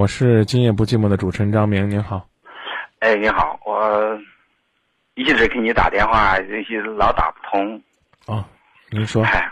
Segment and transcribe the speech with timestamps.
[0.00, 2.26] 我是今夜不寂寞的主持人张明，您好。
[3.00, 4.18] 哎，你好，我
[5.12, 7.82] 一直给你打电话，这些老打不通。
[8.26, 8.42] 哦，
[8.90, 9.22] 您说。
[9.22, 9.46] 哎，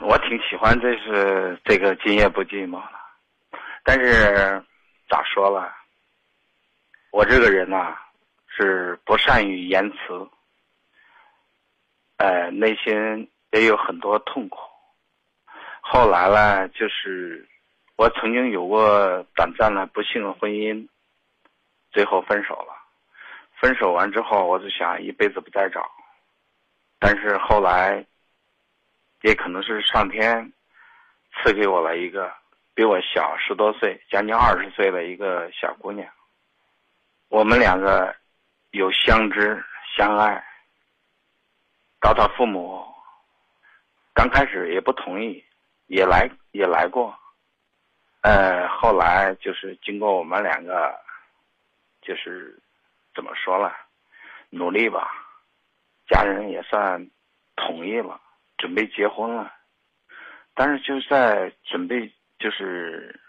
[0.00, 4.60] 我挺喜欢这是这个今夜不寂寞的，但是
[5.08, 5.72] 咋说了，
[7.12, 7.94] 我这个人呐
[8.48, 9.96] 是不善于言辞，
[12.16, 14.58] 呃，内心也有很多痛苦。
[15.82, 17.48] 后来呢，就是
[17.98, 20.88] 我曾经有过短暂的不幸的婚姻。
[21.90, 22.72] 最后分手了，
[23.56, 25.90] 分手完之后，我就想一辈子不再找。
[27.00, 28.04] 但是后来，
[29.22, 30.52] 也可能是上天
[31.32, 32.32] 赐给我了一个
[32.74, 36.08] 比我小十多岁、将近二十岁的一个小姑娘。
[37.28, 38.14] 我们两个
[38.70, 39.64] 有相知
[39.96, 40.44] 相爱，
[42.00, 42.86] 找他父母
[44.14, 45.42] 刚开始也不同意，
[45.86, 47.18] 也来也来过。
[48.22, 50.98] 呃，后来就是经过我们两个。
[52.00, 52.58] 就是
[53.14, 53.76] 怎么说了，
[54.48, 55.10] 努力吧，
[56.08, 57.10] 家人也算
[57.54, 58.18] 同意了，
[58.56, 59.52] 准备结婚了。
[60.54, 63.20] 但是就在准备，就是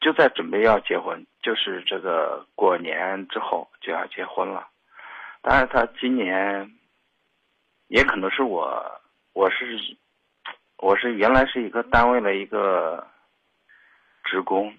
[0.00, 4.68] 就在准备要结婚，就是这个过年之后就要结婚了。
[5.40, 6.70] 但是他今年
[7.86, 9.00] 也可能是我，
[9.32, 9.78] 我是
[10.76, 13.06] 我是原来是一个单位的一个
[14.26, 14.76] 职工，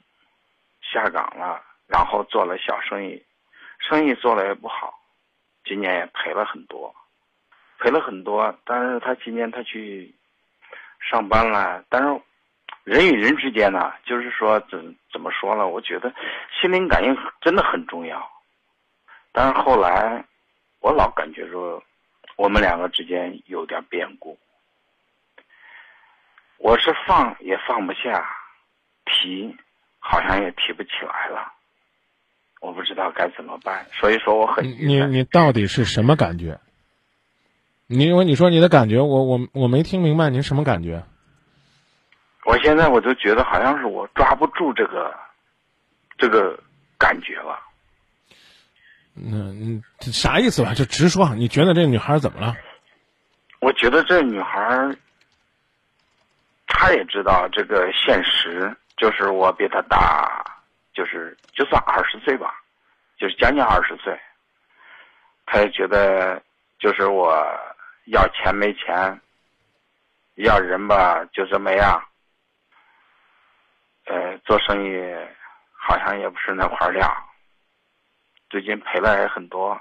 [0.81, 1.63] 下岗了。
[1.87, 3.23] 然后做了小生意，
[3.79, 4.93] 生意做的也不好，
[5.63, 6.93] 今年也赔了很多，
[7.79, 8.53] 赔了很多。
[8.65, 10.13] 但是他今年他去
[10.99, 12.21] 上班了，但是
[12.83, 15.65] 人与人之间呢，就是说怎怎么说呢？
[15.65, 16.13] 我觉得
[16.59, 18.29] 心灵感应真的很重要。
[19.31, 20.25] 但是后来
[20.81, 21.81] 我老感觉说
[22.35, 24.37] 我们两个之间有点变故，
[26.57, 28.27] 我是放也放不下，
[29.09, 29.55] 提
[29.99, 31.53] 好像也提不起来了。
[32.59, 36.59] 我不知道该怎么办，所以说我很你你到底是什么感觉？
[37.85, 41.03] 你因为你说你的感觉，我我我没听明白您什么感觉？
[42.45, 45.13] 我现在我就觉得好像是我抓不住这个
[46.17, 46.59] 这个
[46.97, 47.59] 感觉了。
[49.15, 50.73] 嗯，啥意思吧？
[50.73, 52.55] 就直说，你觉得这女孩怎么了？
[53.59, 54.95] 我觉得这女孩，
[56.67, 60.43] 她也知道这个现实，就是我比他大。
[60.93, 62.59] 就是就算二十岁吧，
[63.19, 64.19] 就是将近二十岁，
[65.45, 66.41] 他也觉得
[66.79, 67.31] 就是我
[68.07, 69.21] 要钱没钱，
[70.37, 72.03] 要人吧就这么样，
[74.05, 75.15] 呃，做生意
[75.71, 77.07] 好像也不是那块料，
[78.49, 79.79] 最近赔了也很多，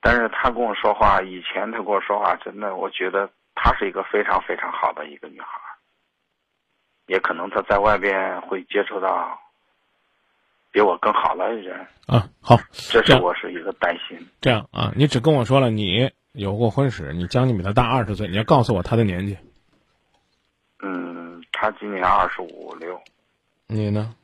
[0.00, 5.46] 但是他跟我说话，以前他跟我说话，真的，我觉得她是一个非常非常好的一个女孩，
[7.06, 9.40] 也可能他在外边会接触到。
[10.72, 14.18] 比我更好的人啊，好，这是我是一个担心。
[14.40, 19.38] 这样啊，你只跟我说了你有过婚史，你将近比他大二十岁，你要告诉我他的年纪。
[20.82, 23.00] 嗯，他今年二十五六。
[23.68, 24.16] 你呢？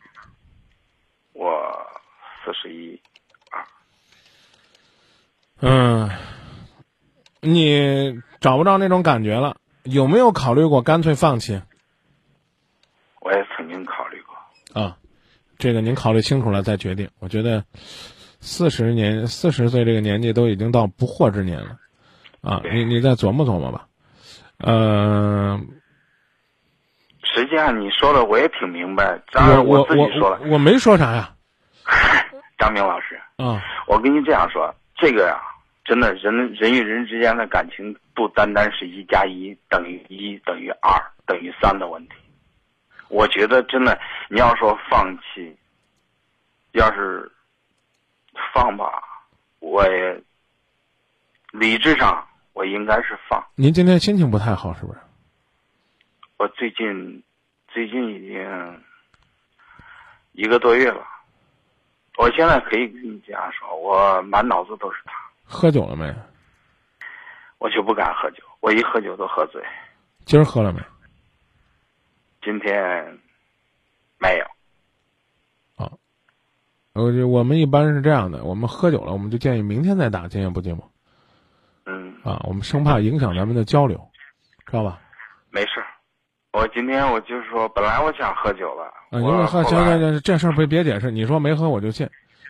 [1.34, 1.86] 我
[2.44, 3.00] 四十一
[3.50, 3.62] 啊。
[5.60, 6.10] 嗯，
[7.40, 11.62] 你找不着那种感觉了，有没有考虑过干脆放弃？
[13.20, 14.34] 我也曾经考虑过
[14.72, 14.96] 啊。
[15.58, 17.06] 这个您考虑清楚了再决定。
[17.18, 17.62] 我觉得，
[18.40, 21.76] 四十年四十岁这个年纪都已经到不惑之年了，
[22.40, 23.86] 啊，你你再琢磨琢磨吧。
[24.56, 25.60] 呃，
[27.22, 31.34] 实际上你说的我也挺明白，当然我自己说了，我没说啥呀。
[32.56, 35.38] 张明老师，啊，我跟你这样说，这个呀，
[35.84, 40.90] 真的人人与人之间的感情不单单是一加一等于一等于二
[41.26, 42.14] 等于三的问题。
[43.10, 45.54] 我觉得真的，你要说放弃，
[46.72, 47.30] 要是
[48.54, 49.02] 放吧，
[49.58, 50.22] 我也
[51.50, 53.44] 理智上我应该是放。
[53.56, 55.00] 您今天心情不太好，是不是？
[56.36, 57.22] 我最近
[57.68, 58.82] 最近已经
[60.32, 61.04] 一个多月了，
[62.16, 65.12] 我现在可以跟你这样说，我满脑子都是他。
[65.44, 66.14] 喝酒了没？
[67.58, 69.60] 我就不敢喝酒，我一喝酒都喝醉。
[70.24, 70.80] 今儿喝了没？
[72.42, 73.18] 今天
[74.18, 74.44] 没有。
[75.84, 75.92] 啊，
[76.94, 80.82] 我就我们一般是这样的，我们喝酒了，我们就建议明天再打，今夜不寂寞。
[81.86, 82.14] 嗯。
[82.24, 83.98] 啊，我们生怕影响咱们的交流，
[84.66, 85.00] 知道吧？
[85.50, 85.82] 没事，
[86.52, 88.84] 我今天我就是说，本来我想喝酒了。
[89.10, 92.08] 啊，你喝行行行，这事儿别别解释，你说没喝我就信，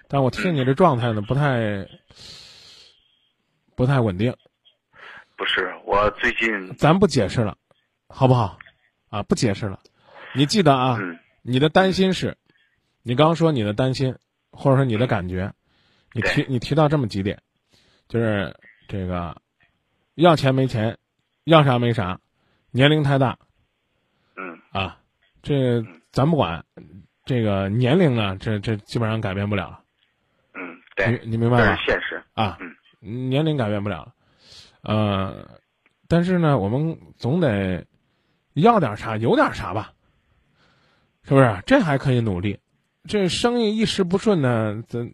[0.08, 1.86] 但我听你这状态呢，不太
[3.74, 4.34] 不太稳定。
[5.36, 6.74] 不是，我最近。
[6.76, 7.56] 咱不解释了，
[8.08, 8.58] 好不好？
[9.10, 9.80] 啊，不解释了，
[10.34, 10.98] 你记得啊，
[11.42, 12.38] 你的担心是，
[13.02, 14.16] 你刚刚说你的担心，
[14.52, 15.52] 或者说你的感觉，
[16.14, 17.42] 你提你提到这么几点，
[18.08, 18.56] 就是
[18.88, 19.42] 这个
[20.14, 20.96] 要钱没钱，
[21.44, 22.20] 要啥没啥，
[22.70, 23.36] 年龄太大
[24.36, 25.00] 嗯啊，
[25.42, 26.64] 这咱不管，
[27.24, 29.80] 这个年龄呢，这这基本上改变不了了，
[30.54, 31.76] 嗯，你对，你明白吗？
[31.84, 32.22] 现实。
[32.34, 32.56] 啊
[33.02, 34.14] 嗯，年龄改变不了了，
[34.82, 35.60] 呃，
[36.06, 37.86] 但是呢，我们总得
[38.60, 39.92] 要点啥，有点啥吧，
[41.22, 41.62] 是不是？
[41.66, 42.58] 这还可以努力。
[43.08, 45.12] 这生意一时不顺呢，咱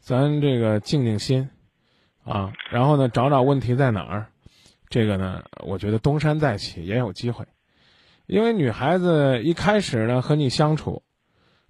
[0.00, 1.48] 咱这个静静心
[2.24, 4.26] 啊，然后呢，找找问题在哪儿。
[4.90, 7.46] 这个呢，我觉得东山再起也有机会，
[8.26, 11.02] 因为女孩子一开始呢和你相处，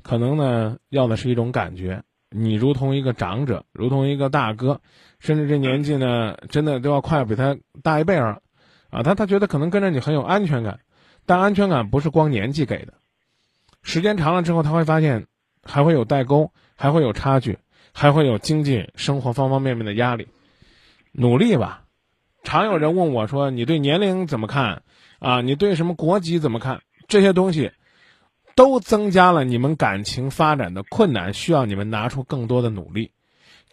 [0.02, 4.80] 可能呢要的是一种感觉，你如同一个长者，如同一个大哥，
[5.20, 8.42] 甚至这年纪呢，真的都要快比他大一辈了，
[8.94, 10.78] 啊，他他觉得可能跟着你很有安全感，
[11.26, 12.94] 但安全感不是光年纪给的，
[13.82, 15.26] 时间长了之后，他会发现
[15.62, 17.58] 还会有代沟，还会有差距，
[17.92, 20.28] 还会有经济生活方方面面的压力，
[21.12, 21.82] 努力吧。
[22.44, 24.82] 常有人问我说：“你对年龄怎么看？
[25.18, 26.82] 啊，你对什么国籍怎么看？
[27.08, 27.72] 这些东西。”
[28.56, 33.10] 都增加了你们感情发展的困难，需要你们拿出更多的努力，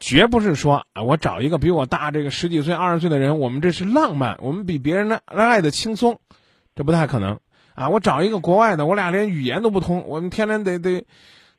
[0.02, 6.20] 绝不是说啊，我找一个比我大这个十几岁、二十岁的人，我们这是浪漫，我们比别人的爱的轻松，
[6.76, 7.40] 这不太可能
[7.76, 7.90] 啊！
[7.90, 11.06] 我找一个国外的，我俩连语言都不通，我们天天得得，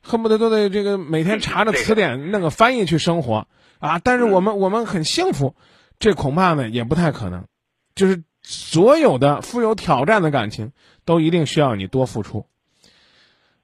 [0.03, 3.47] 恨不得都得这个每天查着词典弄个翻译去生活
[3.79, 4.01] 啊！
[4.01, 5.55] 但是我们我们很幸福，
[6.01, 7.47] 这恐怕呢也不太可能，
[7.95, 10.73] 就是所有的富有挑战的感情，
[11.05, 12.47] 都一定需要你多付出。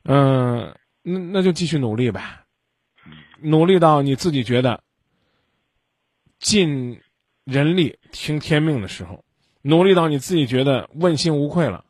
[0.04, 2.44] 嗯，那那就继续努力吧，
[3.40, 4.82] 努力到你自己觉得
[6.38, 7.00] 尽
[7.44, 9.24] 人力听天命的时候，
[9.62, 11.84] 努力到你自己觉得问心无愧了，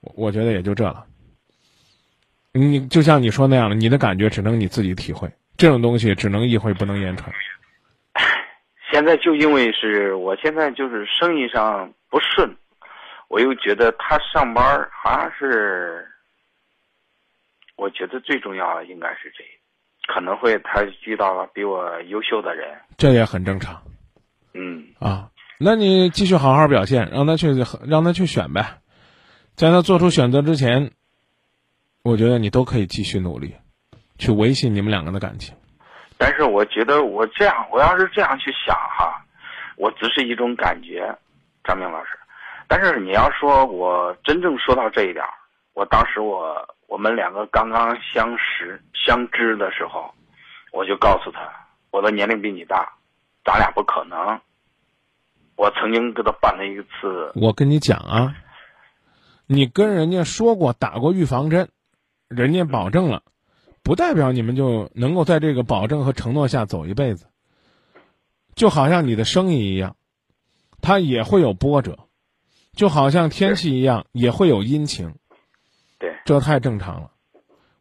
[0.00, 1.06] 我我觉得也就这了。
[2.52, 7.32] 你就像你说那样的，你的感觉只能你自己体会，这种东西只能意会不能言传。
[8.90, 12.56] 现在就因为是我现在就是生意上不顺，
[13.28, 16.06] 我又觉得他上班好像是。
[17.78, 19.50] 我觉得最重要的应该是这个，
[20.06, 23.82] 可能会他遇到了比我优秀的人，这也很正常。
[24.54, 27.48] 嗯啊，那你继续好好表现，让他去
[27.86, 28.78] 让他去选呗，
[29.54, 30.92] 在他做出选择之前，
[32.02, 33.54] 我觉得你都可以继续努力，
[34.18, 35.54] 去维系你们两个的感情。
[36.18, 39.22] 但是我觉得我这样，我要是这样去想哈，
[39.76, 41.14] 我只是一种感觉，
[41.62, 42.10] 张明老师。
[42.68, 45.24] 但是你要说我真正说到这一点，
[45.76, 46.66] 我当时我。
[46.88, 50.14] 我们两个刚刚相识相知的时候，
[50.72, 51.40] 我就告诉他，
[51.90, 52.92] 我的年龄比你大，
[53.44, 54.40] 咱俩不可能。
[55.56, 57.32] 我曾经给他办了一次。
[57.34, 58.36] 我跟你讲啊，
[59.46, 61.68] 你跟人家说过打过预防针，
[62.28, 63.24] 人家保证了，
[63.82, 67.26] 不代表你们就能够在这个保证和承诺下走一辈子。
[68.54, 69.96] 就好像你的生意一样，
[70.80, 71.98] 它也会有波折，
[72.76, 75.16] 就好像天气一样，也会有阴晴。
[75.98, 77.10] 对，这太正常了。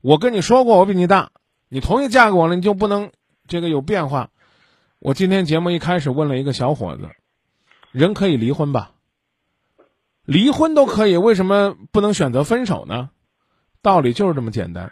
[0.02, 1.32] 我跟你说过，我比你大，
[1.70, 3.12] 你同意嫁给我了，你就不能
[3.48, 4.30] 这个有变化。
[5.00, 7.10] 我今天节目一开始问了一个小伙子，
[7.92, 8.92] 人可以离婚吧？
[10.24, 13.10] 离婚都可以，为什么不能选择分手呢？
[13.82, 14.92] 道理就是这么简单。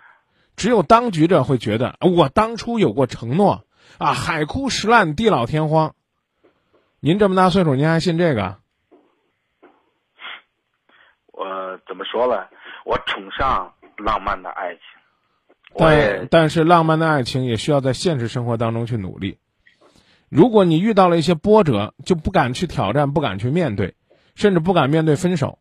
[0.55, 3.65] 只有当局者会觉得，我当初有过承诺
[3.97, 5.95] 啊，海枯石烂，地老天荒。
[6.99, 8.57] 您这么大岁数，您还信这个？
[11.31, 12.45] 我怎么说呢？
[12.85, 14.81] 我崇尚浪漫的爱情，
[15.77, 19.37] 但但是浪漫的爱情也需要在现实生活当中去努力。
[20.29, 23.95] 如果你遇到了一些波折，就不敢去挑战，不敢去面对，
[24.35, 25.59] 甚至不敢面对分手，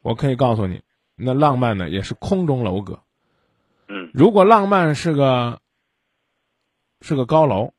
[0.00, 0.82] 我可以告诉你，
[1.16, 3.00] 那浪漫呢也是空中楼阁。
[3.88, 5.60] 嗯，如果浪漫是个
[7.00, 7.72] 是个高楼，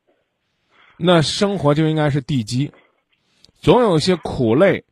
[0.98, 2.72] 那生活就应该是地基，
[3.62, 4.84] 总有一些苦累。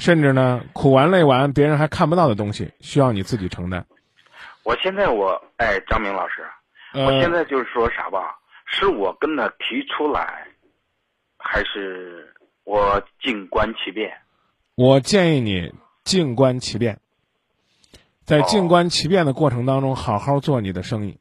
[0.00, 3.84] 甚至呢，苦完累完，别人还看不到的东西，需要你自己承担。
[4.64, 6.42] 我现在我哎，张明老师，
[6.94, 8.38] 呃、我现在就是说啥吧？
[8.64, 10.46] 是我跟他提出来，
[11.38, 12.32] 还是
[12.64, 14.10] 我静观其变？
[14.74, 16.98] 我建议你静观其变，
[18.24, 21.18] 在静观其变的过程当中，好好做你的生意。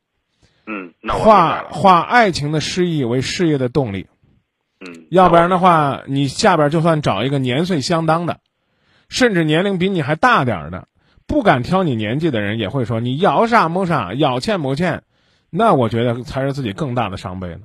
[0.65, 4.07] 嗯，那我化化爱情的诗意为事业的动力。
[4.79, 8.39] 嗯，要不然的话，你下边就算找一个年岁相当的。
[9.09, 10.87] 甚至年龄比你还大点儿的，
[11.27, 15.03] 不敢挑你年纪的人，也会说你要啥没啥，要钱没钱，
[15.49, 17.61] 那我觉得才是自己更大的伤悲呢。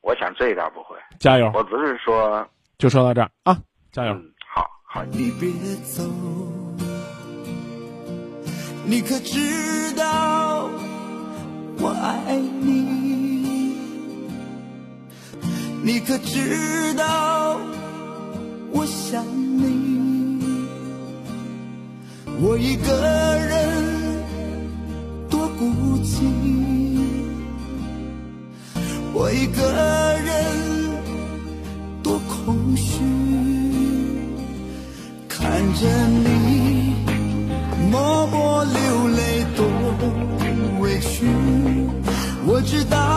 [0.00, 1.50] 我想这一点不会，加油！
[1.54, 3.56] 我只是说，就说到这儿啊，
[3.92, 4.12] 加油！
[4.12, 5.04] 嗯，好好。
[5.04, 5.48] 你别
[5.84, 6.02] 走，
[8.84, 10.68] 你可知道
[11.78, 12.82] 我爱你？
[15.84, 17.81] 你可知道我
[19.12, 20.40] 想你？
[22.40, 22.88] 我一个
[23.36, 23.52] 人
[25.28, 25.66] 多孤
[26.02, 26.22] 寂，
[29.12, 29.60] 我一个
[30.24, 30.32] 人
[32.02, 33.02] 多空虚，
[35.28, 36.94] 看着你。
[37.90, 39.66] 默默流泪，多
[40.80, 41.26] 委屈。
[42.46, 43.11] 我知道。